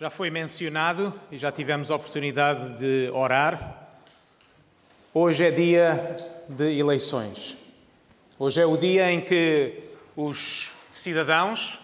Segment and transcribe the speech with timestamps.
[0.00, 3.86] Já foi mencionado e já tivemos a oportunidade de orar.
[5.14, 6.16] Hoje é dia
[6.48, 7.56] de eleições.
[8.36, 9.84] Hoje é o dia em que
[10.16, 11.78] os cidadãos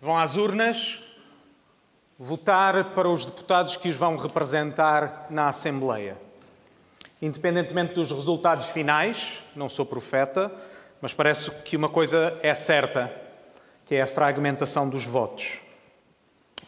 [0.00, 1.02] vão às urnas
[2.18, 6.16] votar para os deputados que os vão representar na Assembleia.
[7.20, 10.50] Independentemente dos resultados finais, não sou profeta,
[11.02, 13.14] mas parece que uma coisa é certa,
[13.84, 15.68] que é a fragmentação dos votos.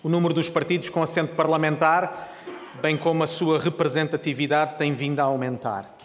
[0.03, 2.29] O número dos partidos com assento parlamentar,
[2.80, 5.97] bem como a sua representatividade, tem vindo a aumentar.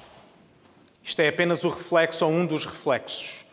[1.04, 3.44] Isto é apenas o reflexo ou um dos reflexos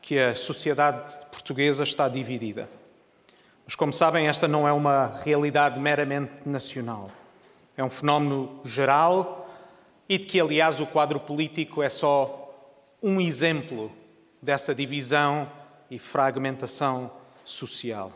[0.00, 2.70] que a sociedade portuguesa está dividida.
[3.66, 7.10] Mas, como sabem, esta não é uma realidade meramente nacional.
[7.76, 9.50] É um fenómeno geral
[10.08, 12.54] e de que, aliás, o quadro político é só
[13.02, 13.90] um exemplo
[14.40, 15.50] dessa divisão
[15.90, 17.10] e fragmentação
[17.44, 18.12] social.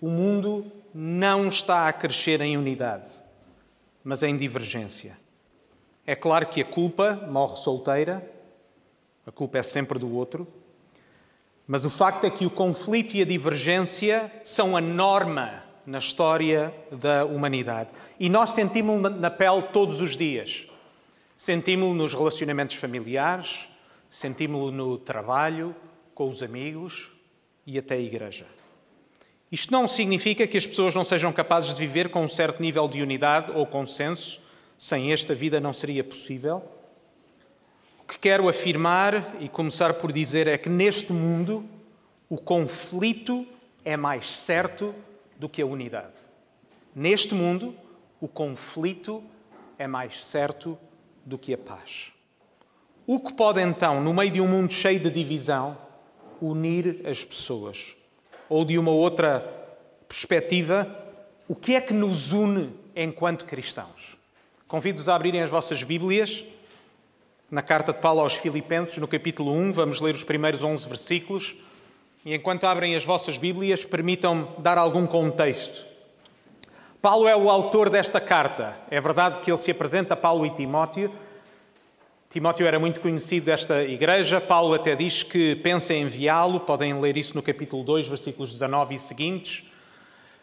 [0.00, 3.10] O mundo não está a crescer em unidade,
[4.04, 5.18] mas em divergência.
[6.06, 8.28] É claro que a culpa morre solteira,
[9.26, 10.46] a culpa é sempre do outro,
[11.66, 16.72] mas o facto é que o conflito e a divergência são a norma na história
[16.90, 17.90] da humanidade.
[18.18, 20.66] E nós sentimos-lo na pele todos os dias.
[21.36, 23.68] Sentimos-lo nos relacionamentos familiares,
[24.08, 25.74] sentimos-lo no trabalho,
[26.14, 27.10] com os amigos
[27.66, 28.46] e até a igreja.
[29.50, 32.86] Isto não significa que as pessoas não sejam capazes de viver com um certo nível
[32.86, 34.40] de unidade ou consenso.
[34.76, 36.62] Sem esta vida não seria possível.
[38.00, 41.64] O que quero afirmar e começar por dizer é que neste mundo
[42.28, 43.46] o conflito
[43.84, 44.94] é mais certo
[45.38, 46.20] do que a unidade.
[46.94, 47.74] Neste mundo
[48.20, 49.22] o conflito
[49.78, 50.78] é mais certo
[51.24, 52.12] do que a paz.
[53.06, 55.78] O que pode então, no meio de um mundo cheio de divisão,
[56.40, 57.97] unir as pessoas?
[58.48, 59.40] Ou de uma outra
[60.06, 60.88] perspectiva,
[61.46, 64.16] o que é que nos une enquanto cristãos?
[64.66, 66.44] Convido-vos a abrirem as vossas Bíblias
[67.50, 71.56] na carta de Paulo aos Filipenses, no capítulo 1, vamos ler os primeiros 11 versículos.
[72.22, 75.86] E enquanto abrem as vossas Bíblias, permitam-me dar algum contexto.
[77.00, 78.76] Paulo é o autor desta carta.
[78.90, 81.10] É verdade que ele se apresenta a Paulo e Timóteo,
[82.30, 84.38] Timóteo era muito conhecido desta igreja.
[84.38, 86.60] Paulo até diz que pensa em enviá-lo.
[86.60, 89.64] Podem ler isso no capítulo 2, versículos 19 e seguintes.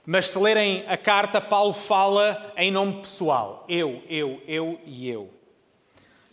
[0.04, 5.30] Mas se lerem a carta, Paulo fala em nome pessoal: eu, eu, eu e eu.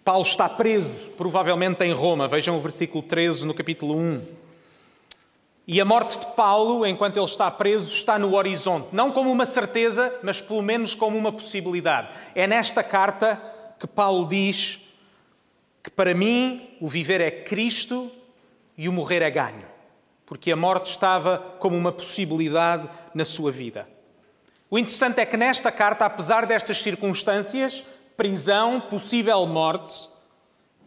[0.03, 2.27] Paulo está preso, provavelmente em Roma.
[2.27, 4.23] Vejam o versículo 13 no capítulo 1.
[5.67, 8.89] E a morte de Paulo, enquanto ele está preso, está no horizonte.
[8.91, 12.09] Não como uma certeza, mas pelo menos como uma possibilidade.
[12.35, 13.39] É nesta carta
[13.79, 14.82] que Paulo diz
[15.83, 18.11] que para mim o viver é Cristo
[18.79, 19.67] e o morrer é ganho,
[20.25, 23.89] porque a morte estava como uma possibilidade na sua vida.
[24.71, 27.85] O interessante é que nesta carta, apesar destas circunstâncias,
[28.17, 30.09] prisão, possível morte,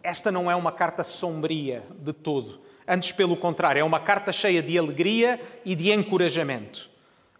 [0.01, 2.61] esta não é uma carta sombria de todo.
[2.87, 6.89] Antes, pelo contrário, é uma carta cheia de alegria e de encorajamento.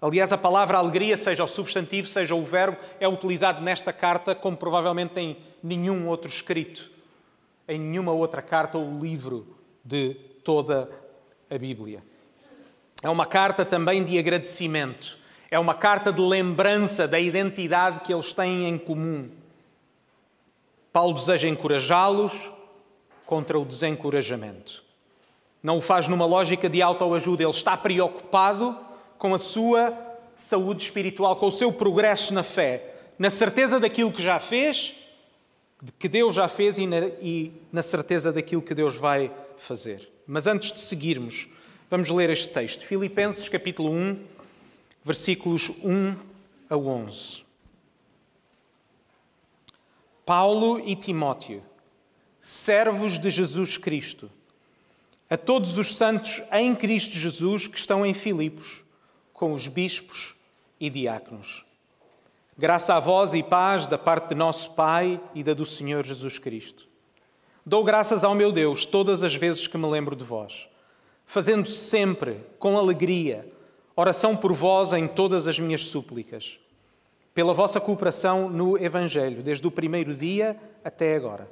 [0.02, 4.58] Aliás, a palavra alegria, seja o substantivo, seja o verbo, é utilizado nesta carta como
[4.58, 6.95] provavelmente em nenhum outro escrito
[7.68, 10.90] em nenhuma outra carta ou livro de toda
[11.50, 12.04] a Bíblia.
[13.04, 15.18] É uma carta também de agradecimento,
[15.50, 19.30] é uma carta de lembrança da identidade que eles têm em comum.
[20.92, 22.52] Paulo deseja encorajá-los
[23.26, 24.84] contra o desencorajamento.
[25.62, 28.78] Não o faz numa lógica de autoajuda, ele está preocupado
[29.18, 29.94] com a sua
[30.36, 34.94] saúde espiritual, com o seu progresso na fé, na certeza daquilo que já fez
[35.86, 40.10] de que Deus já fez e na, e na certeza daquilo que Deus vai fazer.
[40.26, 41.48] Mas antes de seguirmos,
[41.92, 42.84] vamos ler este texto.
[42.84, 44.20] Filipenses capítulo 1,
[45.04, 46.16] versículos 1
[46.72, 47.46] a 11.
[50.26, 51.62] Paulo e Timóteo,
[52.42, 54.32] servos de Jesus Cristo,
[55.30, 58.84] a todos os santos em Cristo Jesus que estão em Filipos,
[59.32, 60.36] com os bispos
[60.80, 61.64] e diáconos.
[62.58, 66.40] Graça a vós e paz da parte de nosso Pai e da do Senhor Jesus
[66.40, 66.88] Cristo.
[67.66, 70.70] Dou graças ao meu Deus todas as vezes que me lembro de vós,
[71.26, 73.46] fazendo sempre, com alegria,
[73.94, 76.58] oração por vós em todas as minhas súplicas,
[77.34, 81.52] pela vossa cooperação no Evangelho, desde o primeiro dia até agora.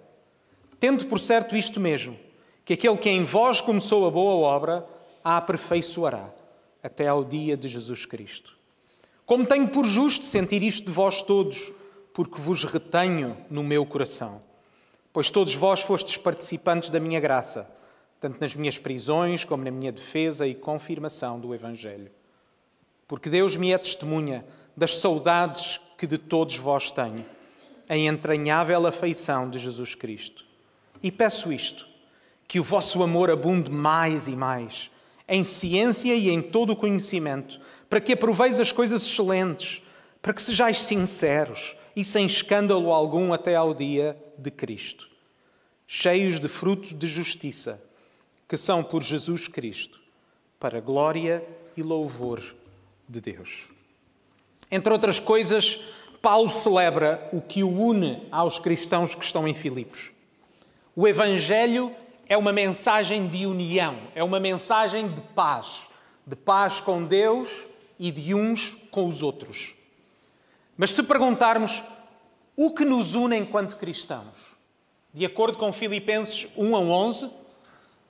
[0.79, 2.17] Tendo por certo isto mesmo,
[2.63, 4.87] que aquele que em vós começou a boa obra,
[5.21, 6.33] a aperfeiçoará
[6.81, 8.62] até ao dia de Jesus Cristo.
[9.25, 11.71] Como tenho por justo sentir isto de vós todos,
[12.13, 14.41] porque vos retenho no meu coração.
[15.11, 17.69] Pois todos vós fostes participantes da minha graça,
[18.19, 22.11] tanto nas minhas prisões como na minha defesa e confirmação do Evangelho.
[23.07, 27.25] Porque Deus me é testemunha das saudades que de todos vós tenho,
[27.87, 30.45] a entranhável afeição de Jesus Cristo.
[31.01, 31.87] E peço isto,
[32.47, 34.89] que o vosso amor abunde mais e mais,
[35.27, 37.59] em ciência e em todo o conhecimento,
[37.89, 39.81] para que aproveis as coisas excelentes,
[40.21, 45.09] para que sejais sinceros e sem escândalo algum até ao dia de Cristo,
[45.85, 47.81] cheios de frutos de justiça,
[48.47, 50.01] que são por Jesus Cristo,
[50.59, 51.43] para glória
[51.75, 52.41] e louvor
[53.07, 53.67] de Deus.
[54.71, 55.79] Entre outras coisas,
[56.21, 60.11] Paulo celebra o que o une aos cristãos que estão em Filipos.
[60.95, 61.93] O Evangelho
[62.27, 65.89] é uma mensagem de união, é uma mensagem de paz,
[66.25, 67.49] de paz com Deus
[67.99, 69.75] e de uns com os outros.
[70.77, 71.83] Mas se perguntarmos
[72.55, 74.55] o que nos une enquanto cristãos,
[75.13, 77.29] de acordo com Filipenses 1 a 11,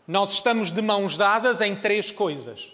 [0.07, 2.73] nós estamos de mãos dadas em três coisas.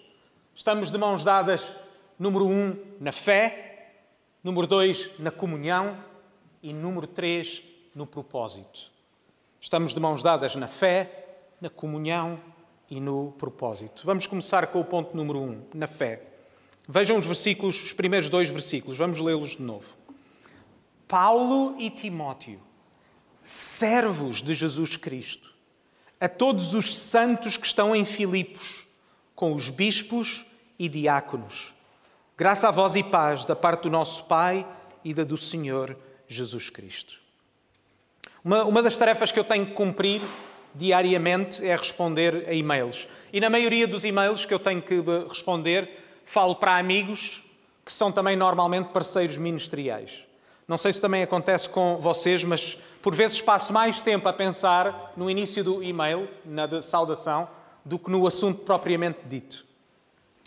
[0.56, 1.72] Estamos de mãos dadas,
[2.18, 3.94] número um, na fé,
[4.44, 5.98] número dois, na comunhão
[6.62, 7.64] e número três,
[7.96, 8.92] no propósito.
[9.62, 11.29] Estamos de mãos dadas na fé,
[11.62, 12.40] na comunhão
[12.90, 14.02] e no propósito.
[14.06, 16.24] Vamos começar com o ponto número um, na fé.
[16.88, 19.86] Vejam os versículos, os primeiros dois versículos, vamos lê-los de novo.
[21.08, 22.60] Paulo e Timóteo,
[23.42, 25.54] servos de Jesus Cristo,
[26.20, 28.86] a todos os santos que estão em Filipos,
[29.36, 30.46] com os bispos
[30.78, 31.74] e diáconos.
[32.38, 34.68] Graça a vós e paz da parte do nosso Pai
[35.04, 35.96] e da do Senhor
[36.28, 37.20] Jesus Cristo.
[38.44, 40.22] Uma, uma das tarefas que eu tenho que cumprir
[40.74, 43.08] diariamente é responder a e-mails.
[43.32, 45.90] E na maioria dos e-mails que eu tenho que responder,
[46.26, 47.44] falo para amigos
[47.86, 50.24] que são também normalmente parceiros ministeriais.
[50.68, 55.14] Não sei se também acontece com vocês, mas por vezes passo mais tempo a pensar
[55.18, 57.50] no início do e-mail, na saudação,
[57.84, 59.66] do que no assunto propriamente dito.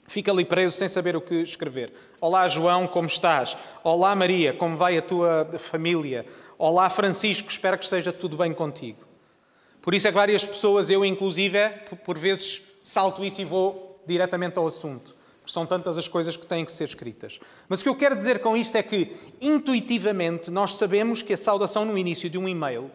[0.07, 1.93] Fica ali preso sem saber o que escrever.
[2.21, 3.57] Olá, João, como estás?
[3.83, 6.27] Olá, Maria, como vai a tua família?
[6.59, 8.99] Olá, Francisco, espero que esteja tudo bem contigo.
[9.83, 11.59] Por isso é que várias pessoas, eu inclusive,
[12.05, 15.15] por vezes salto isso e vou diretamente ao assunto.
[15.41, 17.41] Porque são tantas as coisas que têm que ser escritas.
[17.69, 21.37] Mas o que eu quero dizer com isto é que, intuitivamente, nós sabemos que a
[21.37, 22.91] saudação no início de um e-mail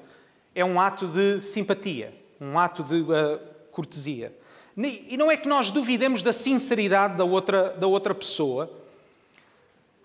[0.55, 3.39] é um ato de simpatia, um ato de uh,
[3.69, 4.33] cortesia.
[4.77, 8.71] E não é que nós duvidemos da sinceridade da outra, da outra pessoa,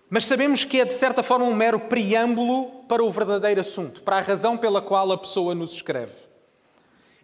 [0.09, 4.17] mas sabemos que é, de certa forma, um mero preâmbulo para o verdadeiro assunto, para
[4.17, 6.13] a razão pela qual a pessoa nos escreve.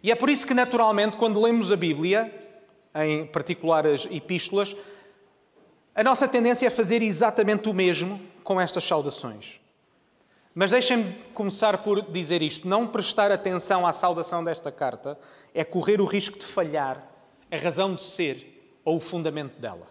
[0.02, 2.32] E é por isso que, naturalmente, quando lemos a Bíblia,
[2.94, 4.74] em particular as epístolas,
[5.94, 9.60] a nossa tendência é fazer exatamente o mesmo com estas saudações.
[10.54, 15.18] Mas deixem-me começar por dizer isto: não prestar atenção à saudação desta carta
[15.54, 17.06] é correr o risco de falhar
[17.50, 19.86] a razão de ser ou o fundamento dela.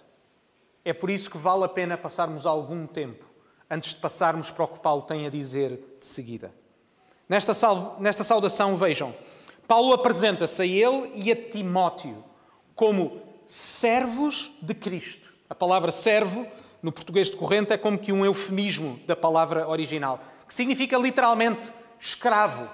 [0.83, 3.25] É por isso que vale a pena passarmos algum tempo
[3.69, 6.51] antes de passarmos para o que Paulo tem a dizer de seguida.
[7.27, 7.53] Nesta,
[7.99, 9.13] nesta saudação, vejam,
[9.69, 12.23] Paulo apresenta-se a ele e a Timóteo
[12.73, 15.31] como servos de Cristo.
[15.47, 16.47] A palavra servo,
[16.81, 21.71] no português de corrente, é como que um eufemismo da palavra original, que significa literalmente
[21.99, 22.67] escravo,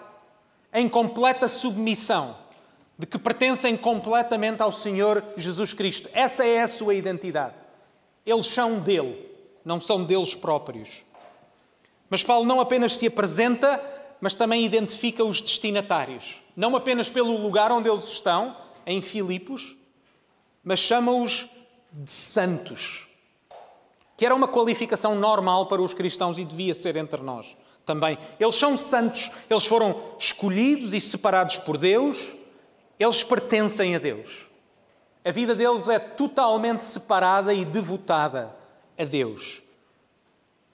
[0.73, 2.37] em completa submissão,
[2.97, 6.09] de que pertencem completamente ao Senhor Jesus Cristo.
[6.13, 7.55] Essa é a sua identidade.
[8.25, 9.29] Eles são dele,
[9.65, 11.03] não são deles próprios.
[12.09, 13.81] Mas Paulo não apenas se apresenta,
[14.19, 18.55] mas também identifica os destinatários não apenas pelo lugar onde eles estão,
[18.85, 19.75] em Filipos,
[20.63, 21.49] mas chama-os
[21.91, 23.07] de santos,
[24.15, 28.17] que era uma qualificação normal para os cristãos e devia ser entre nós também.
[28.39, 32.33] Eles são santos, eles foram escolhidos e separados por Deus,
[32.99, 34.45] eles pertencem a Deus.
[35.23, 38.55] A vida deles é totalmente separada e devotada
[38.97, 39.61] a Deus,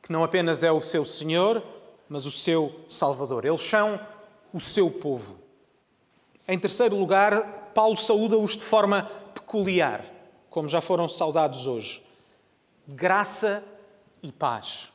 [0.04, 1.64] que não apenas é o seu Senhor,
[2.12, 3.46] mas o seu Salvador.
[3.46, 3.98] Eles são
[4.52, 5.40] o seu povo.
[6.46, 9.04] Em terceiro lugar, Paulo saúda-os de forma
[9.34, 10.04] peculiar,
[10.50, 12.04] como já foram saudados hoje.
[12.86, 13.64] Graça
[14.22, 14.90] e paz.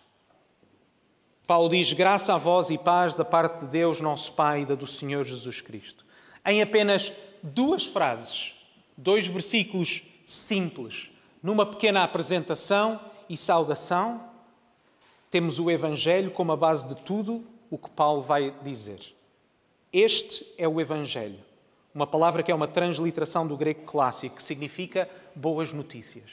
[1.46, 4.74] Paulo diz: graça a vós e paz da parte de Deus, nosso Pai, e da
[4.74, 6.04] do Senhor Jesus Cristo.
[6.44, 8.52] Em apenas duas frases,
[8.94, 11.08] dois versículos simples,
[11.42, 14.35] numa pequena apresentação e saudação,
[15.36, 19.00] temos o Evangelho como a base de tudo o que Paulo vai dizer.
[19.92, 21.38] Este é o Evangelho,
[21.94, 26.24] uma palavra que é uma transliteração do grego clássico, que significa boas notícias.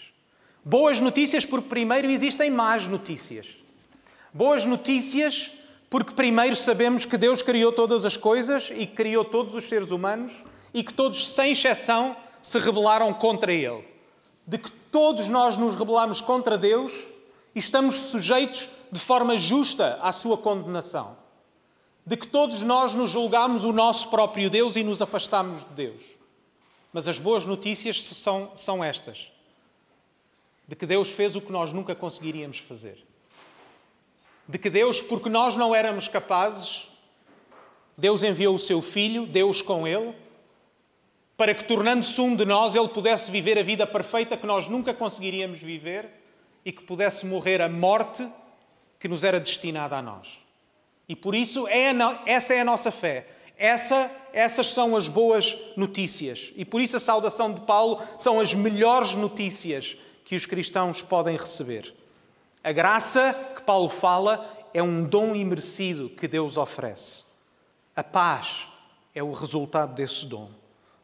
[0.63, 3.57] Boas notícias porque primeiro existem más notícias.
[4.33, 5.51] Boas notícias
[5.89, 10.31] porque primeiro sabemos que Deus criou todas as coisas e criou todos os seres humanos
[10.73, 13.83] e que todos, sem exceção, se rebelaram contra Ele.
[14.47, 17.11] De que todos nós nos rebelamos contra Deus
[17.55, 21.17] e estamos sujeitos de forma justa à sua condenação.
[22.05, 26.03] De que todos nós nos julgamos o nosso próprio Deus e nos afastamos de Deus.
[26.91, 29.31] Mas as boas notícias são, são estas:
[30.67, 33.03] de que Deus fez o que nós nunca conseguiríamos fazer.
[34.47, 36.89] De que Deus, porque nós não éramos capazes,
[37.97, 40.13] Deus enviou o seu Filho, Deus com ele,
[41.37, 44.93] para que, tornando-se um de nós, ele pudesse viver a vida perfeita que nós nunca
[44.93, 46.22] conseguiríamos viver
[46.65, 48.27] e que pudesse morrer a morte
[48.99, 50.39] que nos era destinada a nós.
[51.07, 51.91] E por isso, é
[52.25, 53.27] essa é a nossa fé.
[53.57, 56.53] Essa, essas são as boas notícias.
[56.55, 61.37] E por isso, a saudação de Paulo são as melhores notícias que os cristãos podem
[61.37, 61.93] receber.
[62.63, 67.23] A graça que Paulo fala é um dom imerecido que Deus oferece.
[67.95, 68.67] A paz
[69.13, 70.49] é o resultado desse dom.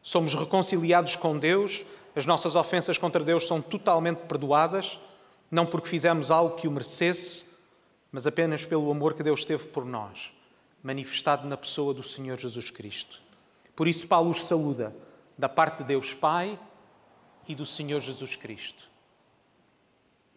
[0.02, 1.84] Somos reconciliados com Deus,
[2.16, 4.98] as nossas ofensas contra Deus são totalmente perdoadas,
[5.50, 7.44] não porque fizemos algo que o merecesse,
[8.12, 10.32] mas apenas pelo amor que Deus teve por nós,
[10.82, 13.20] manifestado na pessoa do Senhor Jesus Cristo.
[13.74, 14.94] Por isso, Paulo os saúda
[15.36, 16.58] da parte de Deus Pai
[17.48, 18.90] e do Senhor Jesus Cristo.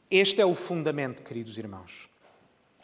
[0.09, 2.09] Este é o fundamento, queridos irmãos.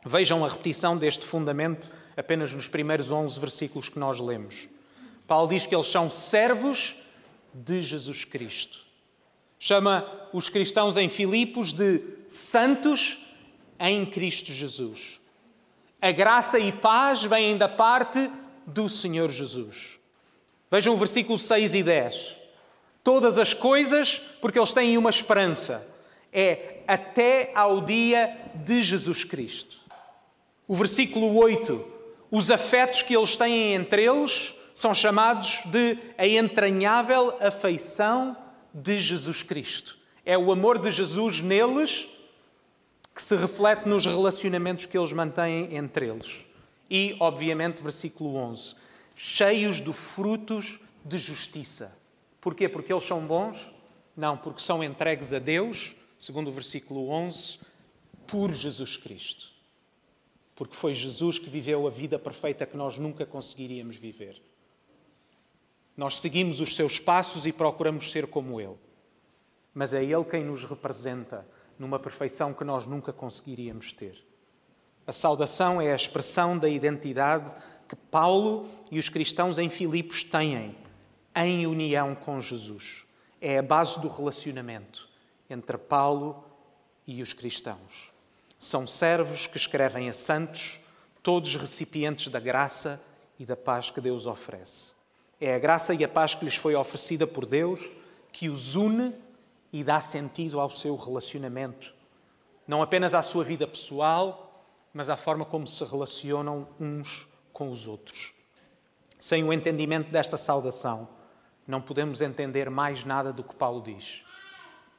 [0.06, 4.68] Vejam a repetição deste fundamento apenas nos primeiros 11 versículos que nós lemos.
[5.28, 6.96] Paulo diz que eles são servos
[7.54, 8.89] de Jesus Cristo.
[9.60, 13.20] Chama os cristãos em Filipos de santos
[13.78, 15.20] em Cristo Jesus.
[16.02, 18.32] A graça e paz vêm da parte
[18.66, 20.00] do Senhor Jesus.
[20.72, 22.38] Vejam o versículo 6 e 10.
[23.04, 25.86] Todas as coisas, porque eles têm uma esperança,
[26.32, 29.78] é até ao dia de Jesus Cristo.
[30.68, 31.86] O versículo 8,
[32.32, 38.38] os afetos que eles têm entre eles são chamados de a entranhável afeição
[38.74, 39.98] de Jesus Cristo.
[40.26, 42.08] É o amor de Jesus neles
[43.14, 46.32] que se reflete nos relacionamentos que eles mantêm entre eles.
[46.90, 48.76] E, obviamente, versículo 11:
[49.16, 51.98] cheios de frutos de justiça.
[52.40, 52.70] Porquê?
[52.70, 53.72] Porque eles são bons?
[54.16, 57.60] Não, porque são entregues a Deus, segundo o versículo 11,
[58.28, 59.50] por Jesus Cristo.
[60.56, 64.42] Porque foi Jesus que viveu a vida perfeita que nós nunca conseguiríamos viver.
[66.00, 68.78] Nós seguimos os seus passos e procuramos ser como Ele.
[69.74, 71.46] Mas é Ele quem nos representa
[71.78, 74.16] numa perfeição que nós nunca conseguiríamos ter.
[75.06, 77.52] A saudação é a expressão da identidade
[77.86, 80.78] que Paulo e os cristãos em Filipos têm
[81.36, 83.06] em união com Jesus.
[83.42, 85.06] É a base do relacionamento
[85.50, 86.46] entre Paulo
[87.06, 88.14] e os cristãos.
[88.58, 90.80] São servos que escrevem a santos,
[91.22, 93.02] todos recipientes da graça
[93.38, 94.98] e da paz que Deus oferece.
[95.40, 97.90] É a graça e a paz que lhes foi oferecida por Deus
[98.32, 99.16] que os une
[99.72, 101.94] e dá sentido ao seu relacionamento.
[102.68, 107.88] Não apenas à sua vida pessoal, mas à forma como se relacionam uns com os
[107.88, 108.34] outros.
[109.18, 111.08] Sem o entendimento desta saudação,
[111.66, 114.24] não podemos entender mais nada do que Paulo diz,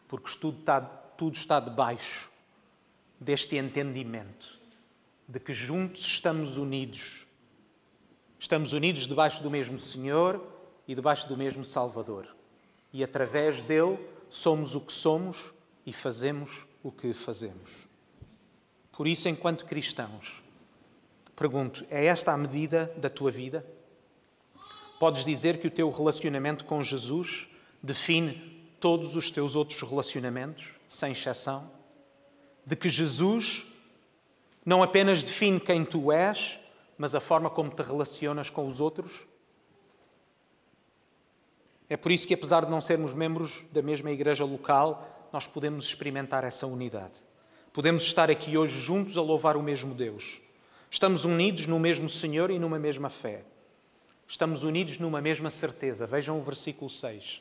[0.09, 2.31] porque tudo está, tudo está debaixo
[3.19, 4.59] deste entendimento
[5.29, 7.27] de que juntos estamos unidos
[8.41, 10.43] Estamos unidos debaixo do mesmo Senhor
[10.89, 12.35] e debaixo do mesmo Salvador.
[12.91, 13.99] E através dele
[14.31, 15.53] somos o que somos
[15.85, 17.87] e fazemos o que fazemos.
[18.91, 20.43] Por isso, enquanto cristãos,
[21.37, 23.63] pergunto: é esta a medida da tua vida?
[24.99, 27.47] Podes dizer que o teu relacionamento com Jesus
[27.83, 31.71] define todos os teus outros relacionamentos, sem exceção?
[32.65, 33.67] De que Jesus
[34.65, 36.59] não apenas define quem tu és,
[37.01, 39.27] mas a forma como te relacionas com os outros.
[41.89, 45.87] É por isso que, apesar de não sermos membros da mesma igreja local, nós podemos
[45.87, 47.25] experimentar essa unidade.
[47.73, 50.43] Podemos estar aqui hoje juntos a louvar o mesmo Deus.
[50.91, 53.45] Estamos unidos no mesmo Senhor e numa mesma fé.
[54.29, 56.07] Estamos unidos numa mesma certeza.
[56.07, 57.41] Vejam o versículo 6.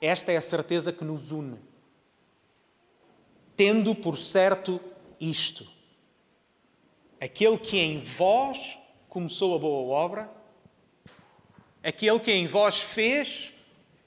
[0.00, 1.60] Esta é a certeza que nos une.
[3.56, 4.80] Tendo por certo
[5.20, 5.64] isto:
[7.20, 8.84] aquele que em vós
[9.16, 10.30] começou a boa obra,
[11.82, 13.50] aquele que em vós fez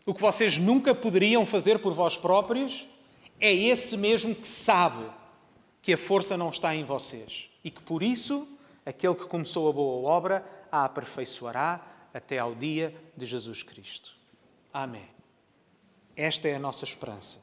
[0.06, 2.88] o que vocês nunca poderiam fazer por vós próprios,
[3.40, 5.04] é esse mesmo que sabe
[5.82, 8.48] que a força não está em vocês e que por isso
[8.86, 14.16] aquele que começou a boa obra a aperfeiçoará até ao dia de Jesus Cristo.
[14.72, 15.10] Amém.
[16.16, 17.40] Esta é a nossa esperança.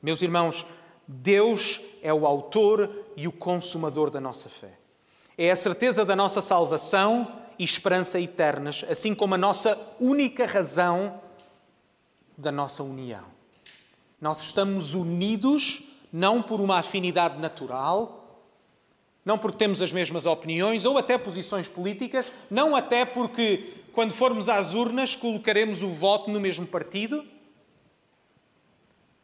[0.00, 0.64] Meus irmãos,
[1.08, 4.79] Deus é o autor e o consumador da nossa fé
[5.42, 11.18] é a certeza da nossa salvação e esperança eternas, assim como a nossa única razão
[12.36, 13.24] da nossa união.
[14.20, 15.82] Nós estamos unidos
[16.12, 18.18] não por uma afinidade natural,
[19.24, 24.48] Não porque temos as mesmas opiniões ou até posições políticas, não até porque, quando formos
[24.48, 27.24] às urnas, colocaremos o voto no mesmo partido.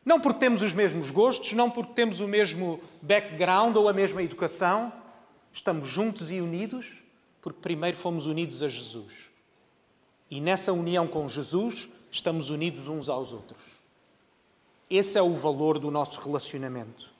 [0.05, 4.23] Não porque temos os mesmos gostos, não porque temos o mesmo background ou a mesma
[4.23, 4.93] educação.
[5.57, 7.03] Estamos juntos e unidos
[7.41, 9.31] porque primeiro fomos unidos a Jesus.
[10.31, 13.63] E nessa união com Jesus, estamos unidos uns aos outros.
[14.91, 17.11] Esse é o valor do nosso relacionamento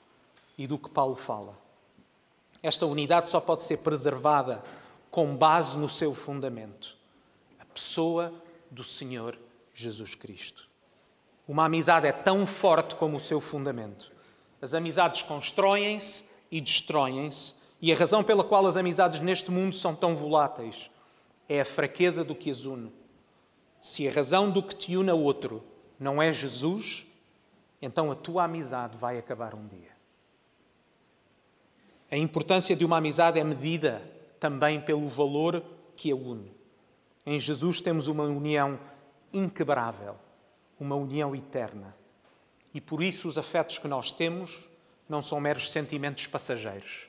[0.55, 1.57] e do que Paulo fala.
[2.61, 4.63] Esta unidade só pode ser preservada
[5.09, 6.95] com base no seu fundamento
[7.59, 8.31] a pessoa
[8.69, 9.35] do Senhor
[9.73, 10.69] Jesus Cristo.
[11.47, 14.11] Uma amizade é tão forte como o seu fundamento.
[14.61, 19.95] As amizades constroem-se e destroem-se, e a razão pela qual as amizades neste mundo são
[19.95, 20.89] tão voláteis
[21.47, 22.91] é a fraqueza do que as une.
[23.79, 25.63] Se a razão do que te une a outro
[25.99, 27.05] não é Jesus,
[27.81, 29.95] então a tua amizade vai acabar um dia.
[32.09, 34.01] A importância de uma amizade é medida
[34.39, 35.63] também pelo valor
[35.95, 36.51] que a une.
[37.25, 38.79] Em Jesus temos uma união
[39.33, 40.15] inquebrável,
[40.79, 41.95] uma união eterna.
[42.73, 44.69] E por isso os afetos que nós temos
[45.09, 47.06] não são meros sentimentos passageiros,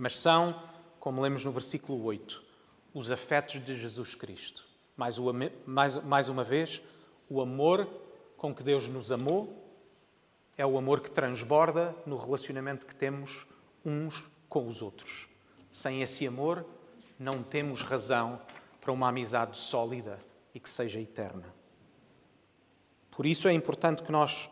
[0.00, 0.54] mas são,
[0.98, 2.42] como lemos no versículo 8,
[2.94, 4.66] os afetos de Jesus Cristo.
[4.96, 5.18] Mais,
[5.66, 6.82] mais, mais uma vez,
[7.28, 7.86] o amor
[8.34, 9.62] com que Deus nos amou
[10.56, 13.46] é o amor que transborda no relacionamento que temos
[13.84, 15.28] uns com os outros.
[15.70, 16.64] Sem esse amor,
[17.18, 18.40] não temos razão
[18.80, 20.18] para uma amizade sólida
[20.54, 21.54] e que seja eterna.
[23.10, 24.48] Por isso é importante que nós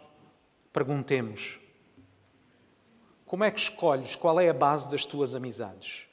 [0.75, 1.59] perguntemos:
[3.29, 6.07] como é que escolhes qual é a base das tuas amizades?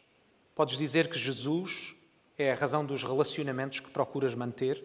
[0.53, 1.95] Podes dizer que Jesus
[2.37, 4.83] é a razão dos relacionamentos que procuras manter?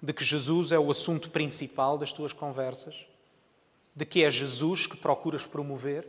[0.00, 3.04] De que Jesus é o assunto principal das tuas conversas?
[3.92, 6.06] De que é Jesus que procuras promover?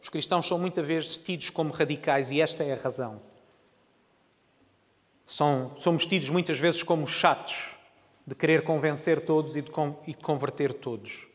[0.00, 3.20] Os cristãos são muitas vezes tidos como radicais e esta é a razão.
[5.26, 7.76] São, somos tidos muitas vezes como chatos
[8.24, 9.72] de querer convencer todos e de,
[10.06, 11.33] e de converter todos.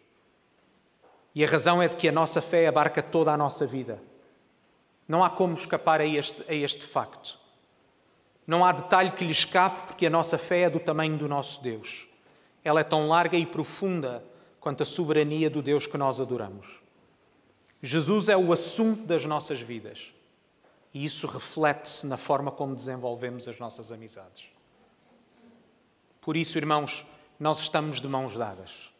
[1.33, 4.01] E a razão é de que a nossa fé abarca toda a nossa vida.
[5.07, 7.39] Não há como escapar a este, a este facto.
[8.45, 11.61] Não há detalhe que lhe escape, porque a nossa fé é do tamanho do nosso
[11.61, 12.07] Deus.
[12.63, 14.23] Ela é tão larga e profunda
[14.59, 16.81] quanto a soberania do Deus que nós adoramos.
[17.81, 20.13] Jesus é o assunto das nossas vidas
[20.93, 24.47] e isso reflete-se na forma como desenvolvemos as nossas amizades.
[26.19, 27.05] Por isso, irmãos,
[27.39, 28.91] nós estamos de mãos dadas.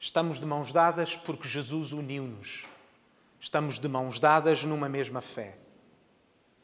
[0.00, 2.66] Estamos de mãos dadas porque Jesus uniu-nos.
[3.40, 5.56] Estamos de mãos dadas numa mesma fé.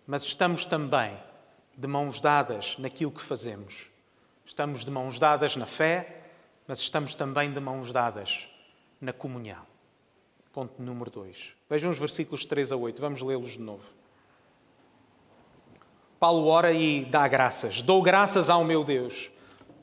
[0.07, 1.19] Mas estamos também
[1.77, 3.91] de mãos dadas naquilo que fazemos.
[4.47, 6.23] Estamos de mãos dadas na fé,
[6.67, 8.49] mas estamos também de mãos dadas
[9.01, 9.67] na comunhão.
[10.53, 11.57] Ponto número 2.
[11.69, 13.95] Vejam os versículos 3 a 8, vamos lê-los de novo.
[16.21, 17.83] Paulo ora e dá graças.
[17.83, 19.31] Dou graças ao meu Deus,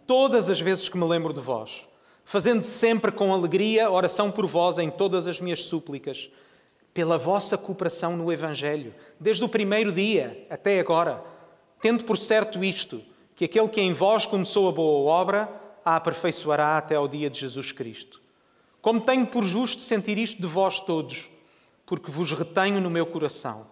[0.08, 1.88] todas as vezes que me lembro de vós,
[2.32, 6.32] fazendo sempre com alegria oração por vós em todas as minhas súplicas,
[6.94, 11.22] pela vossa cooperação no Evangelho, desde o primeiro dia até agora,
[11.82, 13.04] tendo por certo isto,
[13.36, 15.50] que aquele que em vós começou a boa obra,
[15.84, 18.22] a aperfeiçoará até ao dia de Jesus Cristo.
[18.82, 21.30] Como tenho por justo sentir isto de vós todos,
[21.86, 23.67] porque vos retenho no meu coração.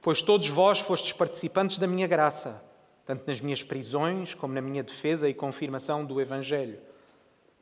[0.00, 2.64] Pois todos vós fostes participantes da minha graça,
[3.04, 6.88] tanto nas minhas prisões como na minha defesa e confirmação do Evangelho.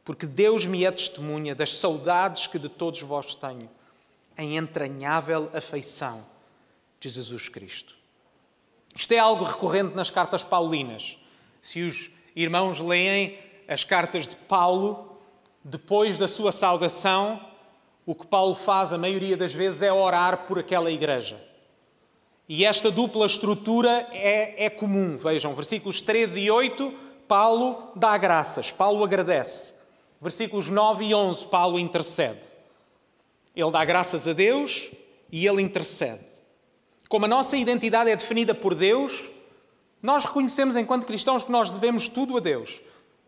[0.09, 3.69] Porque Deus me é testemunha das saudades que de todos vós tenho,
[4.39, 6.25] em entranhável afeição
[6.99, 7.95] de Jesus Cristo.
[8.97, 11.19] Isto é algo recorrente nas cartas paulinas.
[11.61, 15.21] Se os irmãos leem as cartas de Paulo,
[15.63, 17.47] depois da sua saudação,
[18.07, 21.39] o que Paulo faz a maioria das vezes é orar por aquela igreja.
[22.49, 25.19] E esta dupla estrutura é, é comum.
[25.19, 26.95] Vejam, versículos 13 e 8,
[27.29, 29.77] Paulo dá graças, Paulo agradece.
[30.21, 32.43] Versículos 9 e 11, Paulo intercede.
[33.55, 34.91] Ele dá graças a Deus
[35.31, 36.27] e ele intercede.
[37.09, 39.25] Como a nossa identidade é definida por Deus,
[40.03, 42.81] nós reconhecemos enquanto cristãos que nós devemos tudo a Deus.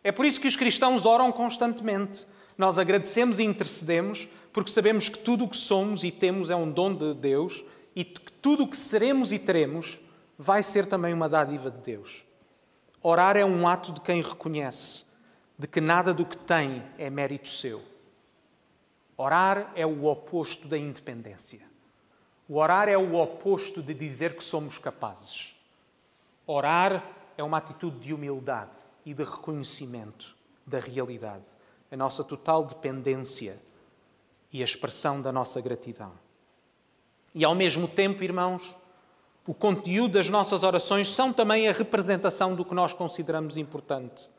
[0.03, 2.26] É por isso que os cristãos oram constantemente.
[2.59, 6.70] Nós agradecemos e intercedemos porque sabemos que tudo o que somos e temos é um
[6.70, 9.98] dom de Deus e que tudo o que seremos e teremos
[10.37, 12.24] vai ser também uma dádiva de Deus.
[13.03, 15.05] Orar é um ato de quem reconhece
[15.60, 17.82] de que nada do que tem é mérito seu.
[19.14, 21.60] Orar é o oposto da independência.
[22.48, 25.54] O orar é o oposto de dizer que somos capazes.
[26.46, 27.04] Orar
[27.36, 28.70] é uma atitude de humildade
[29.04, 30.34] e de reconhecimento
[30.66, 31.44] da realidade,
[31.92, 33.60] a nossa total dependência
[34.50, 36.14] e a expressão da nossa gratidão.
[37.34, 38.74] E ao mesmo tempo, irmãos,
[39.46, 44.30] o conteúdo das nossas orações são também a representação do que nós consideramos importante.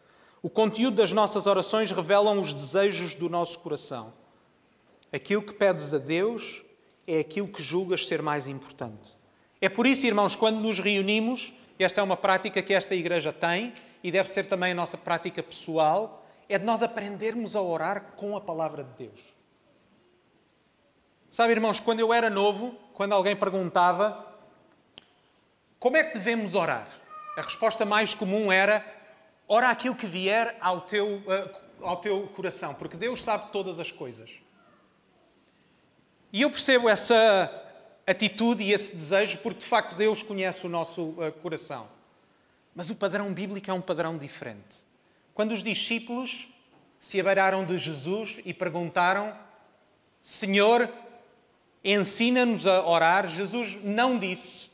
[0.43, 4.13] O conteúdo das nossas orações revelam os desejos do nosso coração.
[5.13, 6.63] Aquilo que pedes a Deus
[7.05, 9.15] é aquilo que julgas ser mais importante.
[9.59, 13.73] É por isso, irmãos, quando nos reunimos, esta é uma prática que esta igreja tem
[14.03, 18.35] e deve ser também a nossa prática pessoal, é de nós aprendermos a orar com
[18.35, 19.19] a palavra de Deus.
[21.29, 24.27] Sabe, irmãos, quando eu era novo, quando alguém perguntava
[25.79, 26.89] como é que devemos orar,
[27.37, 29.00] a resposta mais comum era
[29.51, 33.91] ora aquilo que vier ao teu, eh, ao teu coração, porque Deus sabe todas as
[33.91, 34.31] coisas.
[36.31, 37.51] E eu percebo essa
[38.07, 41.89] atitude e esse desejo porque de facto Deus conhece o nosso uh, coração.
[42.73, 44.85] Mas o padrão bíblico é um padrão diferente.
[45.33, 46.47] Quando os discípulos
[46.97, 49.37] se abeiraram de Jesus e perguntaram:
[50.21, 50.89] Senhor,
[51.83, 54.69] ensina-nos a orar, Jesus não disse: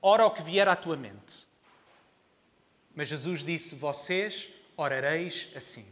[0.00, 1.51] Ora o que vier à tua mente.
[2.94, 5.84] Mas Jesus disse: Vocês orareis assim.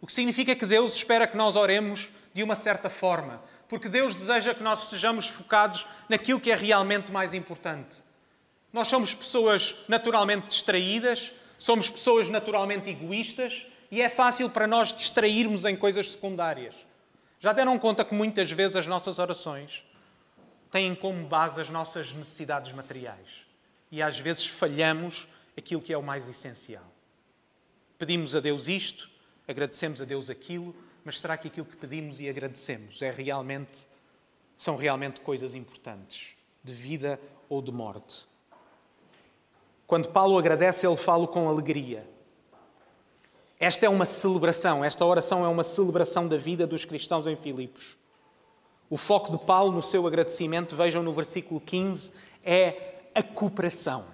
[0.00, 4.16] O que significa que Deus espera que nós oremos de uma certa forma, porque Deus
[4.16, 8.02] deseja que nós estejamos focados naquilo que é realmente mais importante.
[8.72, 15.64] Nós somos pessoas naturalmente distraídas, somos pessoas naturalmente egoístas e é fácil para nós distrairmos
[15.64, 16.74] em coisas secundárias.
[17.38, 19.84] Já deram conta que muitas vezes as nossas orações
[20.70, 23.46] têm como base as nossas necessidades materiais
[23.90, 26.84] e às vezes falhamos aquilo que é o mais essencial.
[27.98, 29.10] Pedimos a Deus isto,
[29.46, 33.86] agradecemos a Deus aquilo, mas será que aquilo que pedimos e agradecemos é realmente
[34.56, 38.26] são realmente coisas importantes, de vida ou de morte?
[39.86, 42.08] Quando Paulo agradece, ele fala com alegria.
[43.58, 47.98] Esta é uma celebração, esta oração é uma celebração da vida dos cristãos em Filipos.
[48.88, 52.12] O foco de Paulo no seu agradecimento, vejam no versículo 15,
[52.44, 54.11] é a cooperação.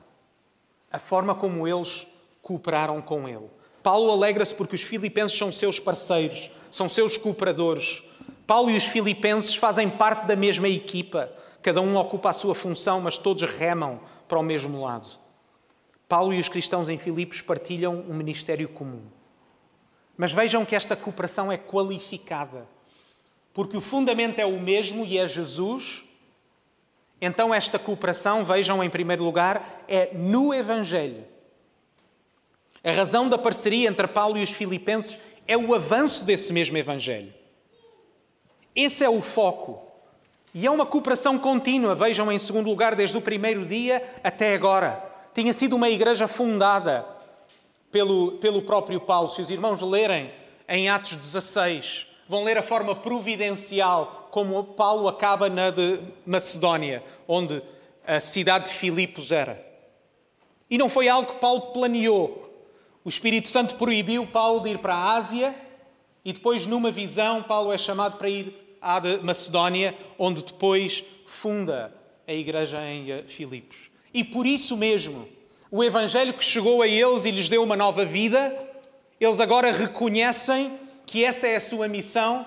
[0.91, 2.07] A forma como eles
[2.43, 3.49] cooperaram com ele.
[3.83, 8.03] Paulo alegra-se porque os filipenses são seus parceiros, são seus cooperadores.
[8.47, 11.31] Paulo e os filipenses fazem parte da mesma equipa.
[11.63, 15.09] Cada um ocupa a sua função, mas todos remam para o mesmo lado.
[16.09, 19.03] Paulo e os cristãos em Filipos partilham um ministério comum.
[20.17, 22.67] Mas vejam que esta cooperação é qualificada,
[23.53, 26.05] porque o fundamento é o mesmo e é Jesus.
[27.21, 31.25] Então, esta cooperação, vejam em primeiro lugar, é no Evangelho.
[32.85, 37.35] A razão da parceria entre Paulo e os filipenses é o avanço desse mesmo Evangelho.
[38.75, 39.83] Esse é o foco.
[40.55, 45.05] E é uma cooperação contínua, vejam em segundo lugar, desde o primeiro dia até agora.
[45.35, 47.05] Tinha sido uma igreja fundada
[47.91, 49.29] pelo, pelo próprio Paulo.
[49.29, 50.33] Se os irmãos lerem
[50.69, 57.63] em Atos 16, vão ler a forma providencial como Paulo acaba na de Macedónia, onde
[58.07, 59.67] a cidade de Filipos era.
[60.71, 62.45] E não foi algo que Paulo planeou.
[63.05, 65.55] O Espírito Santo proibiu Paulo de ir para a Ásia
[66.25, 71.95] e depois, numa visão, Paulo é chamado para ir à Macedónia, onde depois funda
[72.27, 73.91] a igreja em eh, Filipos.
[74.13, 75.27] E por isso mesmo,
[75.71, 78.55] o Evangelho que chegou a eles e lhes deu uma nova vida,
[79.19, 80.79] eles agora reconhecem
[81.09, 82.47] que essa é a sua missão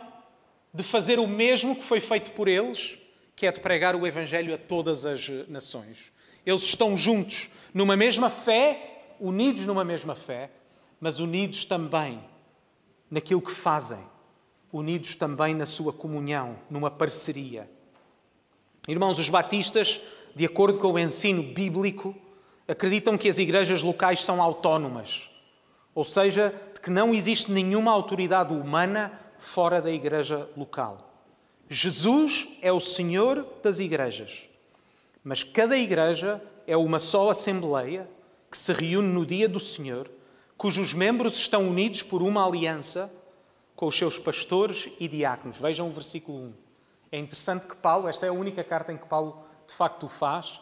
[0.74, 2.97] de fazer o mesmo que foi feito por eles,
[3.36, 6.13] que é de pregar o Evangelho a todas as nações.
[6.45, 8.88] Eles estão juntos numa mesma fé
[9.21, 10.50] unidos numa mesma fé,
[11.00, 12.19] mas unidos também
[13.10, 14.00] naquilo que fazem,
[14.74, 17.69] unidos também na sua comunhão, numa parceria.
[18.88, 20.02] Irmãos, os batistas,
[20.36, 22.15] de acordo com o ensino bíblico,
[22.67, 25.30] acreditam que as igrejas locais são autónomas,
[25.93, 30.97] ou seja, que não existe nenhuma autoridade humana fora da igreja local.
[31.69, 34.49] Jesus é o Senhor das igrejas,
[35.23, 38.10] mas cada igreja é uma só assembleia
[38.49, 40.10] que se reúne no dia do Senhor,
[40.58, 43.12] cujos membros estão unidos por uma aliança
[43.75, 45.60] com os seus pastores e diáconos.
[45.60, 46.54] Vejam o versículo 1.
[47.13, 50.10] É interessante que Paulo, esta é a única carta em que Paulo de facto o
[50.10, 50.62] faz,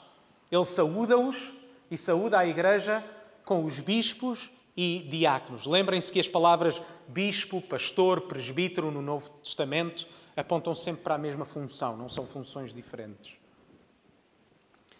[0.51, 1.51] ele saúda-os
[1.89, 3.03] e saúda a igreja
[3.43, 5.65] com os bispos e diáconos.
[5.65, 11.45] Lembrem-se que as palavras bispo, pastor, presbítero no Novo Testamento apontam sempre para a mesma
[11.45, 13.37] função, não são funções diferentes.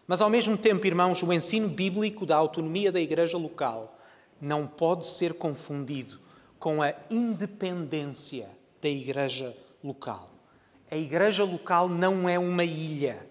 [0.06, 3.96] Mas, ao mesmo tempo, irmãos, o ensino bíblico da autonomia da igreja local
[4.42, 6.20] não pode ser confundido
[6.58, 8.50] com a independência
[8.82, 10.28] da igreja local.
[10.90, 13.28] A igreja local não é uma ilha.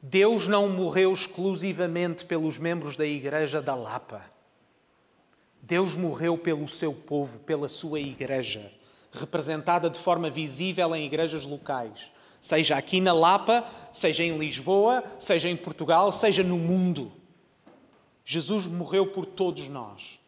[0.00, 4.24] Deus não morreu exclusivamente pelos membros da igreja da Lapa.
[5.62, 8.72] Deus morreu pelo seu povo, pela sua igreja,
[9.12, 15.48] representada de forma visível em igrejas locais seja aqui na Lapa, seja em Lisboa, seja
[15.48, 17.12] em Portugal, seja no mundo.
[18.24, 20.18] Jesus morreu por todos nós.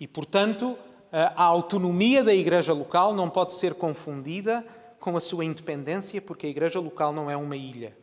[0.00, 0.76] E, portanto,
[1.12, 4.66] a autonomia da igreja local não pode ser confundida
[4.98, 7.96] com a sua independência, porque a igreja local não é uma ilha.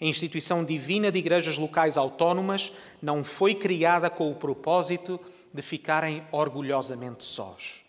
[0.00, 6.24] A instituição divina de igrejas locais autónomas não foi criada com o propósito de ficarem
[6.30, 7.84] orgulhosamente sós.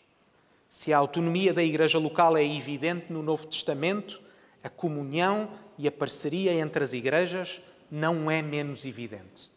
[0.69, 4.21] Se a autonomia da igreja local é evidente no Novo Testamento,
[4.63, 9.51] a comunhão e a parceria entre as igrejas não é menos evidente.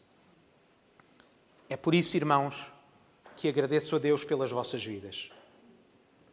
[1.68, 2.72] É por isso, irmãos,
[3.36, 5.30] que agradeço a Deus pelas vossas vidas.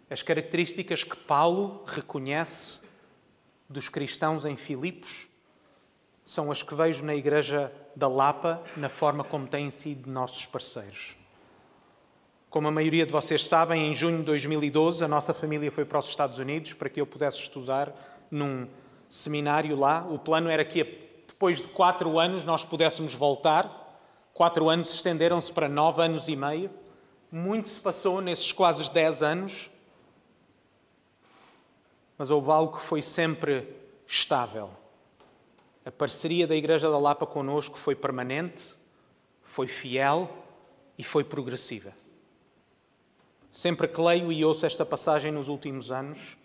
[0.10, 2.79] As características que Paulo reconhece
[3.67, 5.27] dos cristãos em Filipos
[6.25, 11.18] são as que vejo na Igreja da Lapa, na forma como têm sido nossos parceiros.
[12.49, 15.99] Como a maioria de vocês sabem, em junho de 2012 a nossa família foi para
[15.99, 17.93] os Estados Unidos para que eu pudesse estudar
[18.31, 18.67] num
[19.07, 20.03] seminário lá.
[20.09, 20.83] O plano era que
[21.27, 24.01] depois de quatro anos nós pudéssemos voltar.
[24.33, 26.71] Quatro anos estenderam-se para nove anos e meio.
[27.31, 29.69] Muito se passou nesses quase dez anos,
[32.17, 33.67] mas houve algo que foi sempre
[34.07, 34.71] estável.
[35.85, 38.73] A parceria da Igreja da Lapa conosco foi permanente,
[39.43, 40.27] foi fiel
[40.97, 41.93] e foi progressiva.
[43.49, 46.38] Sempre que leio e ouço esta passagem nos últimos anos,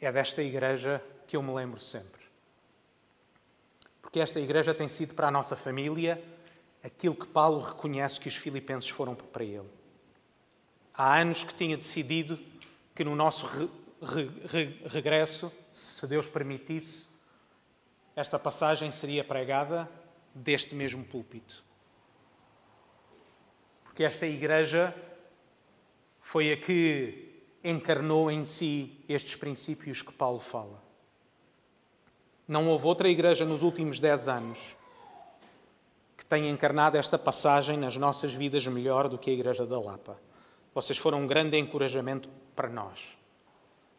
[0.00, 2.20] é desta igreja que eu me lembro sempre.
[4.02, 6.22] Porque esta igreja tem sido para a nossa família
[6.82, 9.68] aquilo que Paulo reconhece que os filipenses foram para ele.
[10.92, 12.38] Há anos que tinha decidido
[12.94, 13.68] que no nosso re,
[14.02, 17.08] re, re, regresso, se Deus permitisse,
[18.16, 19.88] esta passagem seria pregada
[20.34, 21.62] deste mesmo púlpito.
[23.84, 24.94] Porque esta igreja
[26.30, 30.80] foi a que encarnou em si estes princípios que Paulo fala.
[32.46, 34.76] Não houve outra igreja nos últimos dez anos
[36.16, 40.20] que tenha encarnado esta passagem nas nossas vidas melhor do que a Igreja da Lapa.
[40.72, 43.18] Vocês foram um grande encorajamento para nós.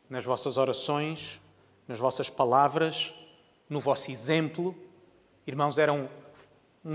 [0.10, 1.41] Nas vossas orações,
[1.86, 3.13] nas vossas palavras,
[3.70, 4.74] no vosso exemplo.
[5.46, 6.10] Irmãos, eram,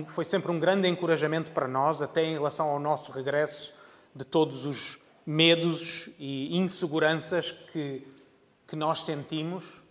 [0.06, 3.74] foi sempre um grande encorajamento para nós, até em relação ao nosso regresso
[4.14, 8.06] de todos os medos e inseguranças que,
[8.66, 9.82] que nós sentimos,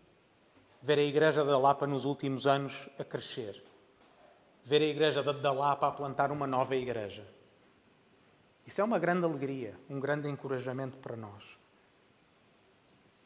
[0.81, 3.61] ver a Igreja da Lapa nos últimos anos a crescer,
[4.63, 7.27] ver a Igreja da Lapa a plantar uma nova igreja.
[8.65, 11.57] Isso é uma grande alegria, um grande encorajamento para nós.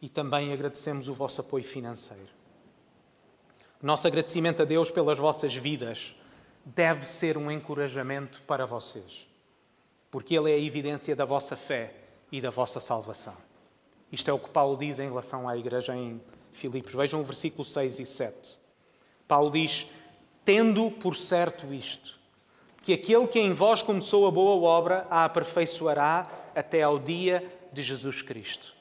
[0.02, 2.40] E também agradecemos o vosso apoio financeiro.
[3.82, 6.16] Nosso agradecimento a Deus pelas vossas vidas
[6.66, 9.30] deve ser um encorajamento para vocês
[10.12, 11.94] porque ele é a evidência da vossa fé
[12.32, 13.36] e da vossa salvação.
[14.12, 16.94] Isto é o que Paulo diz em relação à igreja em Filipos.
[16.94, 18.60] Vejam o versículo 6 e 7.
[19.28, 19.88] Paulo diz:
[20.44, 22.20] Tendo por certo isto,
[22.82, 27.82] que aquele que em vós começou a boa obra a aperfeiçoará até ao dia de
[27.82, 28.74] Jesus Cristo.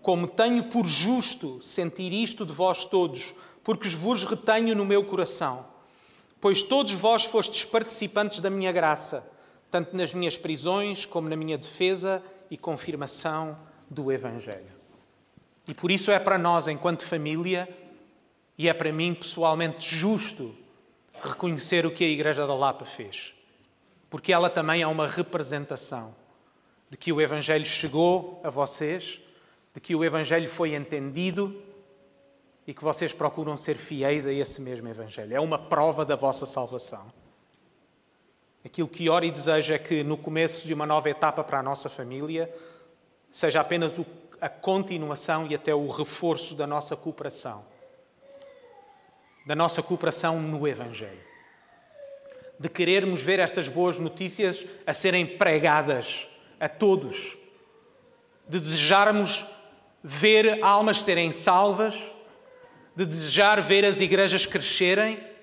[0.00, 5.66] Como tenho por justo sentir isto de vós todos, porque vos retenho no meu coração,
[6.40, 9.26] pois todos vós fostes participantes da minha graça
[9.70, 13.58] tanto nas minhas prisões como na minha defesa e confirmação
[13.90, 14.72] do Evangelho.
[15.66, 17.68] E por isso é para nós, enquanto família,
[18.56, 20.54] e é para mim pessoalmente justo
[21.22, 23.34] reconhecer o que a Igreja da Lapa fez.
[24.10, 26.14] Porque ela também é uma representação
[26.90, 29.20] de que o Evangelho chegou a vocês,
[29.74, 31.60] de que o Evangelho foi entendido
[32.66, 35.34] e que vocês procuram ser fiéis a esse mesmo Evangelho.
[35.34, 37.23] É uma prova da vossa salvação.
[38.64, 41.62] Aquilo que ora e deseja é que no começo de uma nova etapa para a
[41.62, 42.52] nossa família
[43.30, 44.00] seja apenas
[44.40, 47.62] a continuação e até o reforço da nossa cooperação.
[49.46, 51.20] Da nossa cooperação no Evangelho.
[52.58, 56.26] De querermos ver estas boas notícias a serem pregadas
[56.58, 57.36] a todos.
[58.48, 59.44] De desejarmos
[60.02, 62.14] ver almas serem salvas.
[62.96, 65.33] De desejar ver as igrejas crescerem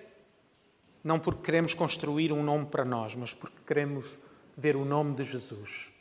[1.03, 4.19] não porque queremos construir um nome para nós, mas porque queremos
[4.55, 5.91] ver o nome de Jesus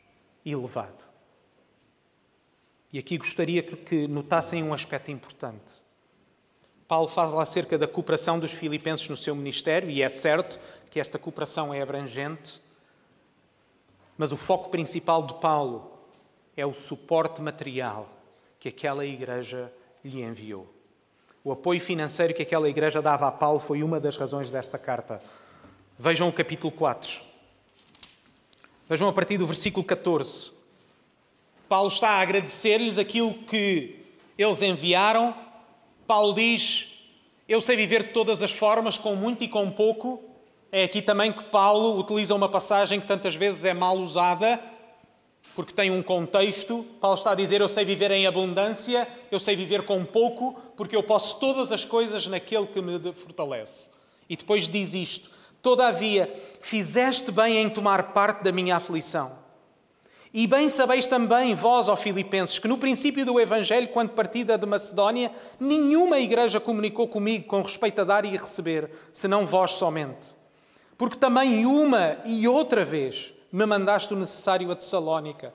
[0.45, 1.03] elevado.
[2.93, 5.83] E aqui gostaria que notassem um aspecto importante.
[6.89, 10.59] Paulo fala acerca da cooperação dos filipenses no seu ministério, e é certo
[10.91, 12.61] que esta cooperação é abrangente,
[14.19, 15.93] mas o foco principal de Paulo
[16.57, 18.05] é o suporte material
[18.59, 19.73] que aquela igreja
[20.05, 20.69] lhe enviou.
[21.43, 25.23] O apoio financeiro que aquela igreja dava a Paulo foi uma das razões desta carta.
[25.99, 27.19] Vejam o capítulo 4.
[28.87, 30.51] Vejam a partir do versículo 14.
[31.67, 34.05] Paulo está a agradecer-lhes aquilo que
[34.37, 35.35] Eles enviaram.
[36.07, 36.89] Paulo diz:
[37.49, 40.23] Eu sei viver de todas as formas, com muito e com pouco.
[40.71, 44.63] É aqui também que Paulo utiliza uma passagem que tantas vezes é mal usada,
[45.55, 46.87] porque tem um contexto.
[47.01, 50.97] Paulo está a dizer: Eu sei viver em abundância, eu sei viver com pouco, porque
[50.97, 53.91] eu posso todas as coisas naquele que me fortalece.
[54.29, 55.31] E depois diz isto:
[55.63, 59.39] Todavia, fizeste bem em tomar parte da minha aflição.
[60.33, 64.65] E bem sabeis também, vós, ó Filipenses, que no princípio do Evangelho, quando partida de
[64.65, 70.29] Macedónia, nenhuma igreja comunicou comigo com respeito a dar e receber, senão vós somente.
[70.97, 75.53] Porque também uma e outra vez me mandaste o necessário a Tessalónica.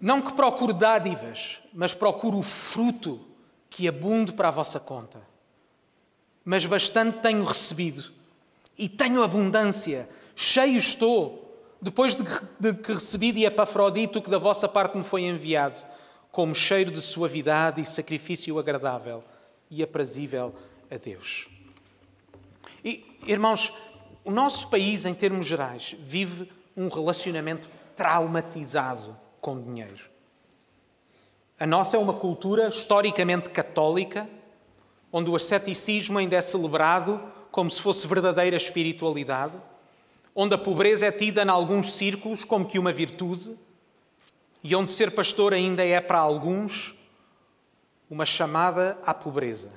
[0.00, 3.20] Não que procure dádivas, mas procure o fruto
[3.68, 5.20] que abunde para a vossa conta.
[6.44, 8.12] Mas bastante tenho recebido
[8.78, 11.46] e tenho abundância, cheio estou,
[11.80, 15.82] depois de, que recebi de Epafrodito que da vossa parte me foi enviado
[16.30, 19.24] como cheiro de suavidade e sacrifício agradável
[19.70, 20.54] e aprazível
[20.90, 21.48] a Deus.
[22.84, 23.72] E, irmãos,
[24.24, 30.04] o nosso país, em termos gerais, vive um relacionamento traumatizado com dinheiro.
[31.58, 34.28] A nossa é uma cultura historicamente católica,
[35.10, 39.54] onde o asceticismo ainda é celebrado como se fosse verdadeira espiritualidade,
[40.34, 43.56] onde a pobreza é tida em alguns círculos como que uma virtude
[44.62, 46.94] e onde ser pastor ainda é para alguns
[48.10, 49.70] uma chamada à pobreza.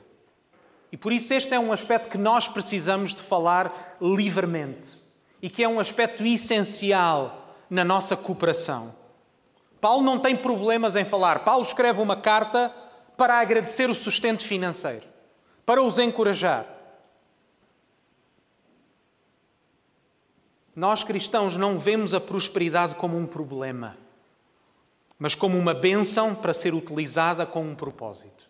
[0.91, 5.04] E por isso este é um aspecto que nós precisamos de falar livremente
[5.41, 8.95] e que é um aspecto essencial na nossa cooperação.
[9.80, 11.43] Paulo não tem problemas em falar.
[11.43, 12.73] Paulo escreve uma carta
[13.15, 15.06] para agradecer o sustento financeiro,
[15.65, 16.65] para os encorajar.
[20.75, 23.97] Nós cristãos não vemos a prosperidade como um problema
[25.19, 28.49] mas como uma bênção para ser utilizada com um propósito.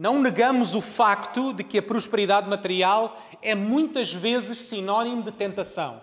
[0.00, 6.00] Não negamos o facto de que a prosperidade material é muitas vezes sinónimo de tentação,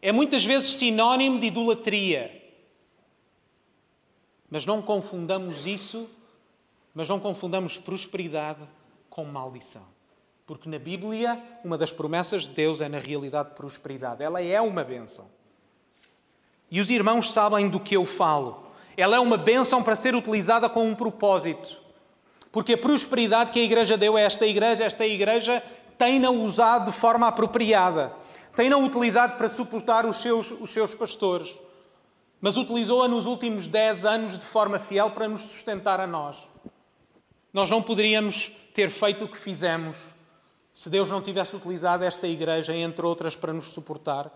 [0.00, 2.30] é muitas vezes sinónimo de idolatria.
[4.48, 6.08] Mas não confundamos isso,
[6.94, 8.62] mas não confundamos prosperidade
[9.10, 9.82] com maldição.
[10.46, 14.22] Porque na Bíblia, uma das promessas de Deus é na realidade prosperidade.
[14.22, 15.26] Ela é uma bênção.
[16.70, 18.64] E os irmãos sabem do que eu falo.
[18.96, 21.82] Ela é uma bênção para ser utilizada com um propósito.
[22.54, 25.60] Porque a prosperidade que a Igreja deu a esta Igreja, esta Igreja
[25.98, 28.14] tem-na usado de forma apropriada.
[28.54, 31.58] Tem-na utilizado para suportar os seus, os seus pastores.
[32.40, 36.48] Mas utilizou-a nos últimos dez anos de forma fiel para nos sustentar a nós.
[37.52, 40.14] Nós não poderíamos ter feito o que fizemos
[40.72, 44.30] se Deus não tivesse utilizado esta igreja, entre outras, para nos suportar.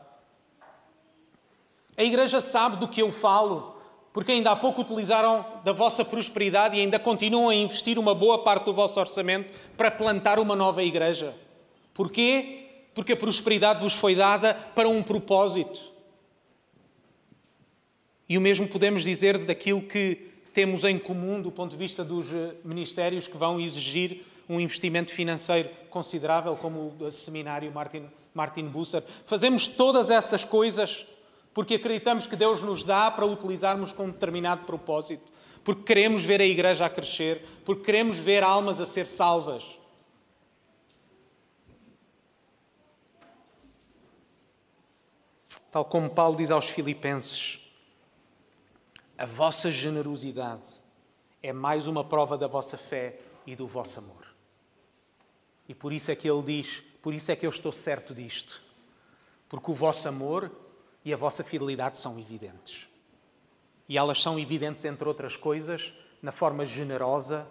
[1.97, 3.78] A igreja sabe do que eu falo
[4.13, 8.43] porque ainda há pouco utilizaram da vossa prosperidade e ainda continuam a investir uma boa
[8.43, 11.35] parte do vosso orçamento para plantar uma nova igreja.
[11.93, 12.67] Porquê?
[12.95, 15.81] Porque a prosperidade vos foi dada para um propósito.
[18.29, 22.35] E o mesmo podemos dizer daquilo que temos em comum do ponto de vista dos
[22.35, 29.03] eh, ministérios que vão exigir um investimento financeiro considerável, como o seminário Martin, Martin Busser.
[29.27, 31.07] Fazemos todas essas coisas
[31.59, 35.29] porque acreditamos que Deus nos dá para utilizarmos com um determinado propósito,
[35.65, 39.65] porque queremos ver a igreja a crescer, porque queremos ver almas a ser salvas.
[45.73, 47.59] Tal como Paulo diz aos Filipenses,
[49.19, 50.63] a vossa generosidade
[51.43, 54.33] é mais uma prova da vossa fé e do vosso amor.
[55.69, 58.63] E por isso é que ele diz: por isso é que eu estou certo disto.
[59.49, 60.68] Porque o vosso amor
[61.09, 62.87] e a vossa fidelidade são evidentes.
[63.89, 65.91] E elas são evidentes, entre outras coisas,
[66.21, 67.49] na forma generosa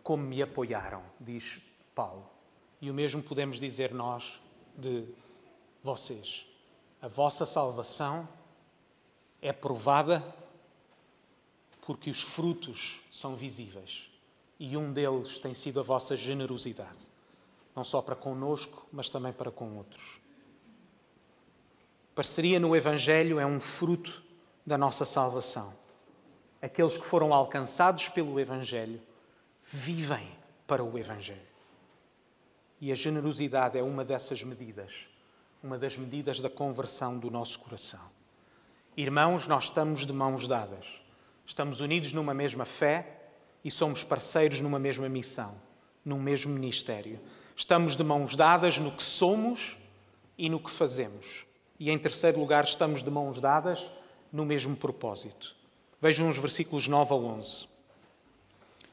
[0.00, 1.60] como me apoiaram, diz
[1.92, 2.24] Paulo.
[2.80, 4.40] E o mesmo podemos dizer nós
[4.78, 5.08] de
[5.82, 6.46] vocês.
[7.02, 8.28] A vossa salvação
[9.42, 10.22] é provada
[11.84, 14.08] porque os frutos são visíveis.
[14.56, 17.08] E um deles tem sido a vossa generosidade,
[17.74, 20.23] não só para conosco, mas também para com outros.
[22.14, 24.22] Parceria no Evangelho é um fruto
[24.64, 25.74] da nossa salvação.
[26.62, 29.02] Aqueles que foram alcançados pelo Evangelho
[29.64, 30.28] vivem
[30.64, 31.40] para o Evangelho.
[32.80, 35.08] E a generosidade é uma dessas medidas,
[35.60, 38.08] uma das medidas da conversão do nosso coração.
[38.96, 41.00] Irmãos, nós estamos de mãos dadas.
[41.44, 43.22] Estamos unidos numa mesma fé
[43.64, 45.56] e somos parceiros numa mesma missão,
[46.04, 47.18] num mesmo ministério.
[47.56, 49.76] Estamos de mãos dadas no que somos
[50.38, 51.44] e no que fazemos
[51.78, 53.90] E em terceiro lugar, estamos de mãos dadas
[54.32, 55.54] no mesmo propósito.
[56.00, 57.68] Vejam os versículos 9 a 11.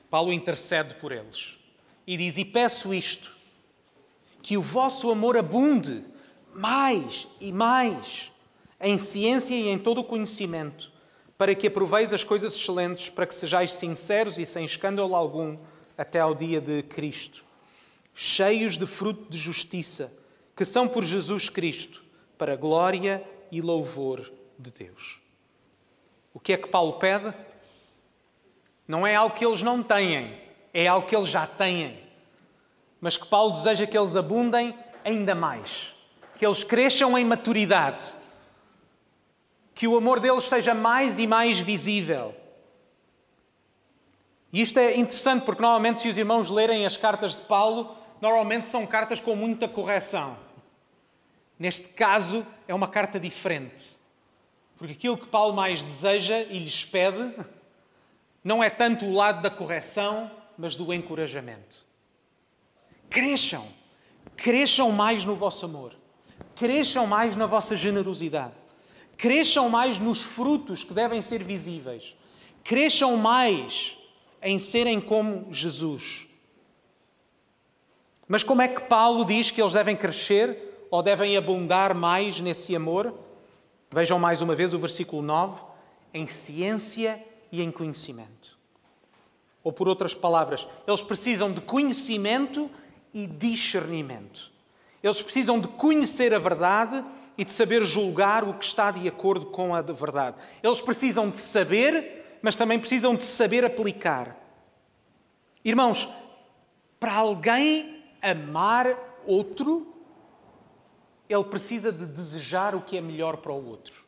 [0.10, 1.58] Paulo intercede por eles
[2.06, 3.36] e diz: E peço isto,
[4.42, 6.04] que o vosso amor abunde
[6.54, 8.32] mais e mais
[8.80, 10.92] em ciência e em todo o conhecimento,
[11.38, 15.58] para que aproveis as coisas excelentes, para que sejais sinceros e sem escândalo algum
[15.98, 17.46] até ao dia de Cristo,
[18.14, 20.12] cheios de fruto de justiça,
[20.56, 22.04] que são por Jesus Cristo,
[22.42, 25.22] para glória e louvor de Deus.
[26.34, 27.32] O que é que Paulo pede?
[28.88, 30.42] Não é algo que eles não têm,
[30.74, 32.02] é algo que eles já têm.
[33.00, 34.76] Mas que Paulo deseja que eles abundem
[35.06, 35.94] ainda mais,
[36.36, 38.18] que eles cresçam em maturidade,
[39.76, 42.34] que o amor deles seja mais e mais visível.
[44.52, 48.68] E isto é interessante porque normalmente se os irmãos lerem as cartas de Paulo, normalmente
[48.68, 50.50] são cartas com muita correção.
[51.62, 53.91] Neste caso é uma carta diferente.
[54.76, 57.36] Porque aquilo que Paulo mais deseja e lhes pede
[58.43, 61.86] não é tanto o lado da correção, mas do encorajamento.
[63.12, 63.68] Cresçam,
[64.36, 65.95] cresçam mais no vosso amor,
[66.55, 68.55] cresçam mais na vossa generosidade,
[69.16, 72.16] cresçam mais nos frutos que devem ser visíveis,
[72.64, 73.95] cresçam mais
[74.41, 76.26] em serem como Jesus.
[78.28, 82.76] Mas como é que Paulo diz que eles devem crescer ou devem abundar mais nesse
[82.76, 83.18] amor?
[83.89, 85.60] Vejam mais uma vez o versículo 9:
[86.14, 87.20] em ciência
[87.52, 88.60] e em conhecimento.
[89.64, 92.70] Ou por outras palavras, eles precisam de conhecimento
[93.12, 94.52] e discernimento.
[95.02, 97.04] Eles precisam de conhecer a verdade
[97.36, 100.38] e de saber julgar o que está de acordo com a verdade.
[100.62, 104.36] Eles precisam de saber mas também precisam de saber aplicar.
[105.64, 106.10] Irmãos,
[107.00, 109.91] para alguém amar outro,
[111.32, 114.04] ele precisa de desejar o que é melhor para o outro.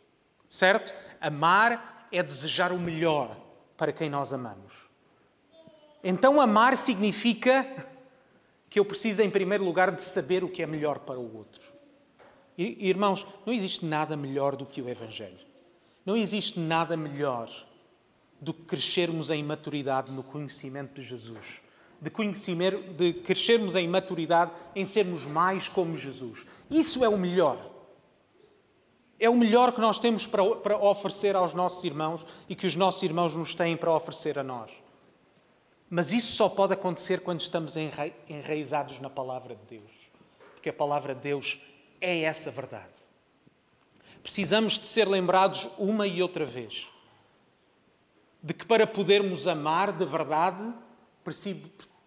[0.49, 0.93] Certo?
[1.21, 3.35] Amar é desejar o melhor
[3.77, 4.73] para quem nós amamos.
[6.03, 7.87] Então, amar significa
[8.69, 11.61] que eu preciso, em primeiro lugar, de saber o que é melhor para o outro.
[12.57, 15.39] Irmãos, não existe nada melhor do que o Evangelho.
[16.05, 17.49] Não existe nada melhor
[18.39, 21.62] do que crescermos em maturidade no conhecimento de Jesus.
[22.03, 26.45] De, conhecer, de crescermos em maturidade em sermos mais como Jesus.
[26.69, 27.71] Isso é o melhor.
[29.19, 32.75] É o melhor que nós temos para, para oferecer aos nossos irmãos e que os
[32.75, 34.71] nossos irmãos nos têm para oferecer a nós.
[35.89, 37.75] Mas isso só pode acontecer quando estamos
[38.27, 39.91] enraizados na palavra de Deus.
[40.55, 41.61] Porque a palavra de Deus
[42.01, 42.99] é essa verdade.
[44.21, 46.87] Precisamos de ser lembrados uma e outra vez
[48.43, 50.73] de que para podermos amar de verdade,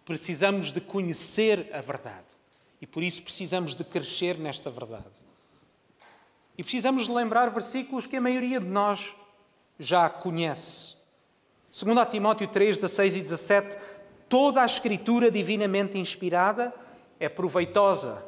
[0.07, 2.27] precisamos de conhecer a verdade.
[2.79, 5.03] E por isso precisamos de crescer nesta verdade.
[6.57, 9.13] E precisamos de lembrar versículos que a maioria de nós
[9.77, 10.95] já conhece.
[11.69, 13.77] Segundo a Timóteo 3, 16 e 17,
[14.29, 16.73] toda a escritura divinamente inspirada
[17.19, 18.23] é proveitosa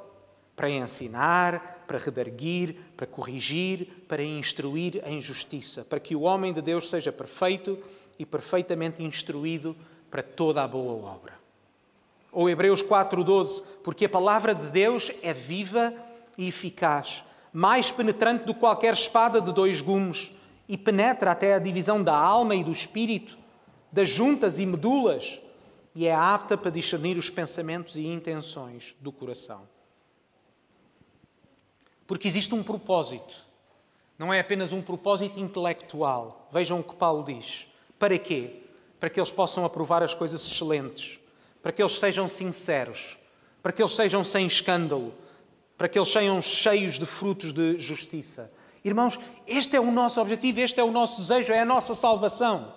[0.57, 6.61] para ensinar, para redarguir, para corrigir, para instruir em justiça, para que o homem de
[6.61, 7.81] Deus seja perfeito
[8.19, 9.77] e perfeitamente instruído
[10.11, 11.38] para toda a boa obra.
[12.31, 15.93] Ou Hebreus 4:12, porque a palavra de Deus é viva
[16.37, 20.31] e eficaz, mais penetrante do que qualquer espada de dois gumes,
[20.67, 23.37] e penetra até a divisão da alma e do espírito,
[23.91, 25.41] das juntas e medulas,
[25.95, 29.67] e é apta para discernir os pensamentos e intenções do coração.
[32.05, 33.45] Porque existe um propósito.
[34.17, 36.47] Não é apenas um propósito intelectual.
[36.51, 37.67] Vejam o que Paulo diz.
[37.97, 38.63] Para quê?
[38.99, 41.18] Para que eles possam aprovar as coisas excelentes,
[41.61, 43.17] para que eles sejam sinceros,
[43.61, 45.13] para que eles sejam sem escândalo,
[45.77, 48.51] para que eles sejam cheios de frutos de justiça.
[48.83, 52.73] Irmãos, este é o nosso objetivo, este é o nosso desejo, é a nossa salvação.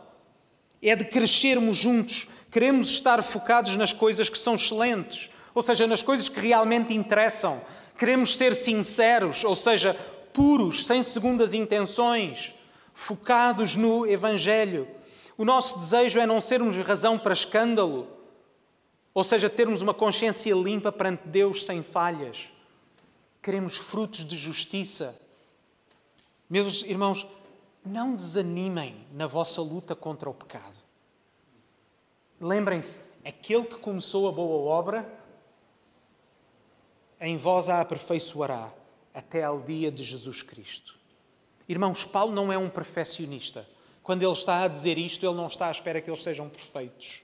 [0.80, 2.28] É de crescermos juntos.
[2.51, 7.62] Queremos estar focados nas coisas que são excelentes, ou seja, nas coisas que realmente interessam.
[7.97, 9.95] Queremos ser sinceros, ou seja,
[10.33, 12.53] puros, sem segundas intenções,
[12.93, 14.89] focados no Evangelho.
[15.39, 18.09] O nosso desejo é não sermos razão para escândalo,
[19.15, 22.49] ou seja, termos uma consciência limpa perante Deus sem falhas.
[23.43, 25.19] Queremos frutos de justiça.
[26.49, 27.27] Meus irmãos,
[27.85, 30.79] não desanimem na vossa luta contra o pecado.
[32.41, 35.21] Lembrem-se, aquele que começou a boa obra,
[37.21, 38.73] em vós a aperfeiçoará
[39.13, 40.99] até ao dia de Jesus Cristo.
[41.69, 43.69] Irmãos, Paulo não é um perfeccionista.
[44.03, 47.23] Quando ele está a dizer isto, ele não está à espera que eles sejam perfeitos.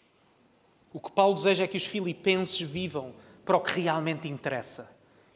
[0.93, 3.14] O que Paulo deseja é que os filipenses vivam
[3.45, 4.91] para o que realmente interessa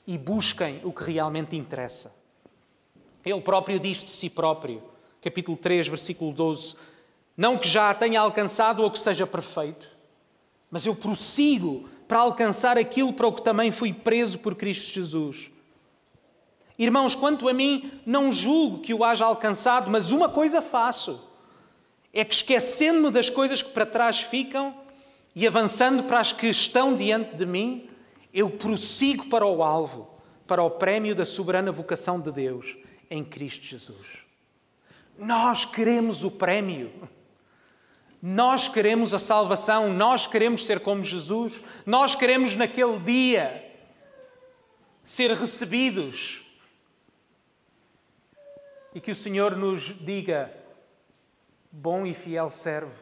[0.07, 2.13] e busquem o que realmente interessa.
[3.25, 4.83] Ele próprio diz de si próprio,
[5.21, 6.77] capítulo 3, versículo 12:
[7.37, 9.89] Não que já tenha alcançado ou que seja perfeito,
[10.71, 15.51] mas eu prossigo para alcançar aquilo para o que também fui preso por Cristo Jesus.
[16.79, 21.21] Irmãos, quanto a mim, não julgo que o haja alcançado, mas uma coisa faço:
[22.13, 24.82] é que esquecendo-me das coisas que para trás ficam
[25.35, 27.89] e avançando para as que estão diante de mim,
[28.33, 30.09] eu prossigo para o alvo,
[30.47, 32.77] para o prémio da soberana vocação de Deus
[33.11, 34.25] em Cristo Jesus.
[35.19, 37.09] Nós queremos o prémio.
[38.21, 43.69] Nós queremos a salvação, nós queremos ser como Jesus, nós queremos naquele dia
[45.03, 46.41] ser recebidos.
[48.95, 50.55] E que o Senhor nos diga:
[51.71, 52.95] bom e fiel servo.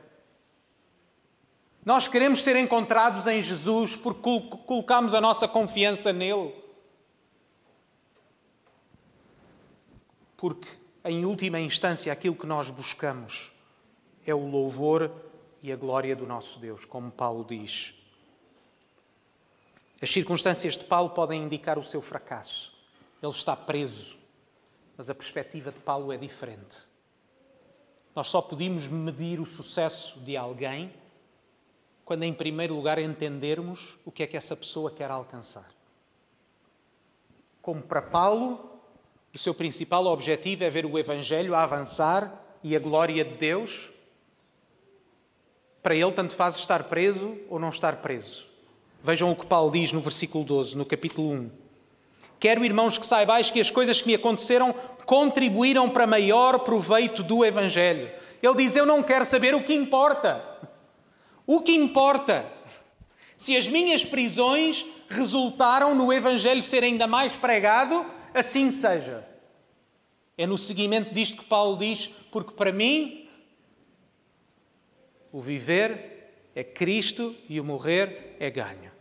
[1.91, 4.23] Nós queremos ser encontrados em Jesus porque
[4.65, 6.55] colocamos a nossa confiança nele.
[10.37, 10.69] Porque,
[11.05, 13.51] em última instância, aquilo que nós buscamos
[14.25, 15.11] é o louvor
[15.65, 17.93] e a glória do nosso Deus, como Paulo diz.
[20.01, 22.73] As circunstâncias de Paulo podem indicar o seu fracasso.
[23.21, 24.17] Ele está preso,
[24.97, 26.83] mas a perspectiva de Paulo é diferente.
[28.15, 31.00] Nós só podemos medir o sucesso de alguém
[32.11, 35.71] quando, em primeiro lugar, entendermos o que é que essa pessoa quer alcançar.
[37.63, 38.81] Como para Paulo,
[39.33, 42.35] o seu principal objetivo é ver o Evangelho a avançar
[42.65, 43.91] e a glória de Deus.
[45.81, 48.45] Para ele, tanto faz estar preso ou não estar preso.
[49.05, 51.51] Vejam o que Paulo diz no versículo 12, no capítulo 1.
[52.41, 54.75] Quero, irmãos, que saibais que as coisas que me aconteceram
[55.07, 58.11] contribuíram para maior proveito do Evangelho.
[58.43, 60.51] Ele diz: Eu não quero saber o que importa.
[61.53, 62.49] O que importa?
[63.37, 69.27] Se as minhas prisões resultaram no Evangelho ser ainda mais pregado, assim seja.
[70.39, 73.29] É no seguimento disto que Paulo diz, porque para mim
[75.33, 78.93] o viver é Cristo e o morrer é ganho.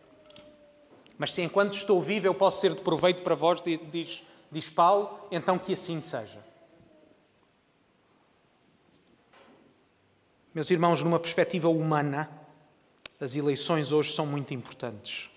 [1.19, 5.19] Mas se enquanto estou vivo eu posso ser de proveito para vós, diz, diz Paulo,
[5.29, 6.43] então que assim seja.
[10.51, 12.38] Meus irmãos, numa perspectiva humana,
[13.19, 15.29] as eleições hoje são muito importantes.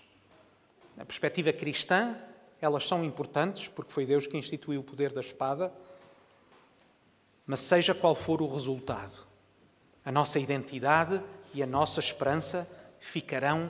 [0.95, 2.15] Na perspectiva cristã,
[2.61, 5.73] elas são importantes porque foi Deus que instituiu o poder da espada,
[7.45, 9.25] mas seja qual for o resultado,
[10.05, 11.21] a nossa identidade
[11.53, 12.69] e a nossa esperança
[12.99, 13.69] ficarão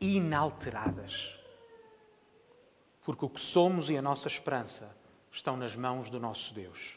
[0.00, 1.34] inalteradas.
[3.02, 4.96] Porque o que somos e a nossa esperança
[5.32, 6.96] estão nas mãos do nosso Deus.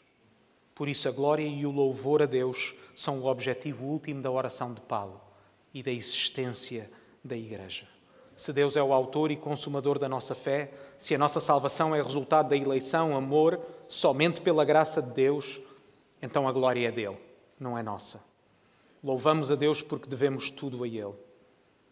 [0.76, 4.72] Por isso, a glória e o louvor a Deus são o objetivo último da oração
[4.72, 5.31] de Paulo
[5.72, 6.90] e da existência
[7.24, 7.86] da Igreja
[8.42, 12.02] se Deus é o autor e consumador da nossa fé, se a nossa salvação é
[12.02, 15.60] resultado da eleição, amor, somente pela graça de Deus,
[16.20, 17.18] então a glória é dele,
[17.58, 18.20] não é nossa.
[19.02, 21.14] Louvamos a Deus porque devemos tudo a Ele.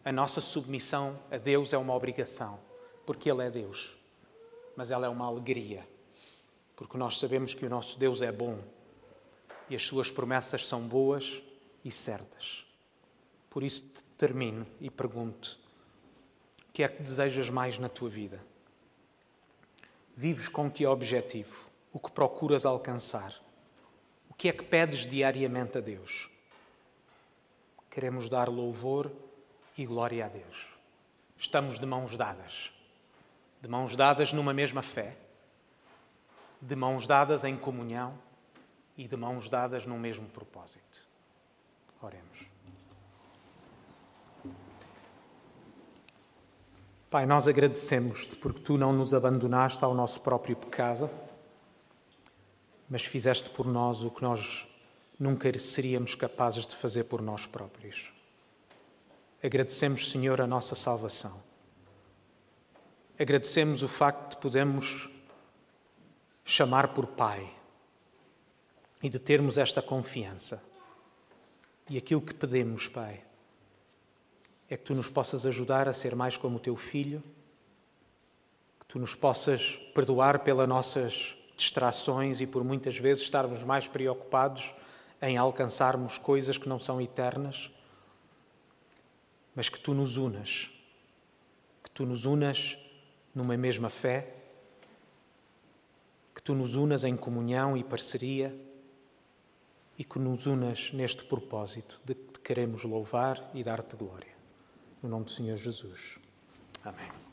[0.04, 2.58] A nossa submissão a Deus é uma obrigação,
[3.06, 3.96] porque Ele é Deus,
[4.74, 5.86] mas ela é uma alegria,
[6.74, 8.58] porque nós sabemos que o nosso Deus é bom
[9.68, 11.40] e as Suas promessas são boas
[11.84, 12.69] e certas.
[13.50, 13.82] Por isso
[14.16, 15.58] termino e pergunto:
[16.68, 18.40] o que é que desejas mais na tua vida?
[20.16, 21.68] Vives com que objetivo?
[21.92, 23.34] O que procuras alcançar?
[24.28, 26.30] O que é que pedes diariamente a Deus?
[27.90, 29.10] Queremos dar louvor
[29.76, 30.68] e glória a Deus.
[31.36, 32.72] Estamos de mãos dadas.
[33.60, 35.16] De mãos dadas numa mesma fé.
[36.60, 38.16] De mãos dadas em comunhão
[38.96, 41.08] e de mãos dadas num mesmo propósito.
[42.00, 42.46] Oremos.
[47.10, 51.10] Pai, nós agradecemos-te porque tu não nos abandonaste ao nosso próprio pecado,
[52.88, 54.68] mas fizeste por nós o que nós
[55.18, 58.12] nunca seríamos capazes de fazer por nós próprios.
[59.42, 61.42] Agradecemos, Senhor, a nossa salvação.
[63.18, 65.10] Agradecemos o facto de podermos
[66.44, 67.52] chamar por Pai
[69.02, 70.62] e de termos esta confiança.
[71.88, 73.24] E aquilo que pedimos, Pai,
[74.70, 77.20] é que tu nos possas ajudar a ser mais como o teu filho,
[78.78, 84.72] que tu nos possas perdoar pelas nossas distrações e por muitas vezes estarmos mais preocupados
[85.20, 87.68] em alcançarmos coisas que não são eternas,
[89.56, 90.70] mas que tu nos unas,
[91.82, 92.78] que tu nos unas
[93.34, 94.34] numa mesma fé,
[96.32, 98.56] que tu nos unas em comunhão e parceria
[99.98, 104.39] e que nos unas neste propósito de que te queremos louvar e dar-te glória.
[105.02, 106.18] No nome do Senhor Jesus.
[106.84, 107.29] Amém.